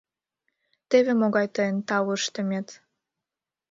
Теве 0.89 1.13
могай 1.21 1.47
тыйын 1.55 1.77
тау 1.87 2.07
ыштымет... 2.17 2.67